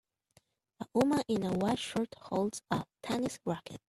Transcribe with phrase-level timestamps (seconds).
[0.79, 3.79] A woman in a white shirt holds a tennis racket.